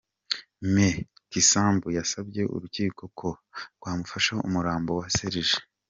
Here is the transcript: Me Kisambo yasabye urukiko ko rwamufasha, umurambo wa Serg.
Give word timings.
Me 0.73 0.87
Kisambo 1.31 1.87
yasabye 1.97 2.41
urukiko 2.55 3.03
ko 3.19 3.29
rwamufasha, 3.77 4.31
umurambo 4.47 4.91
wa 4.99 5.07
Serg. 5.17 5.49